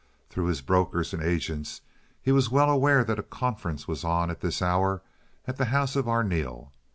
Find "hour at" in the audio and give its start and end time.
4.59-5.57